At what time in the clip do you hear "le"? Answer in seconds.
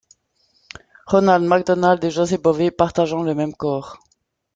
3.21-3.35